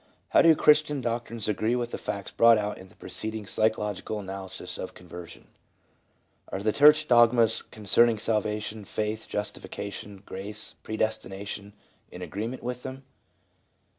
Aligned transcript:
How 0.29 0.41
do 0.41 0.55
Christian 0.55 0.99
doctrines 0.99 1.47
agree 1.47 1.75
with 1.75 1.91
the 1.91 1.97
facts 1.99 2.31
brought 2.31 2.57
out 2.57 2.79
in 2.79 2.87
the 2.87 2.95
preceding 2.95 3.45
psychological 3.45 4.19
analysis 4.19 4.79
of 4.79 4.95
conversion? 4.95 5.49
Are 6.51 6.57
the 6.63 6.73
church 6.73 7.07
dogmas 7.07 7.61
concerning 7.61 8.17
salvation, 8.17 8.83
faith, 8.83 9.27
justifica 9.29 9.93
tion, 9.93 10.23
grace, 10.25 10.73
predestination, 10.81 11.73
in 12.11 12.23
agreement 12.23 12.63
with 12.63 12.81
them? 12.81 13.03